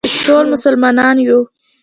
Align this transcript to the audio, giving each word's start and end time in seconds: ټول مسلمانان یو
ټول 0.25 0.45
مسلمانان 0.53 1.15
یو 1.27 1.39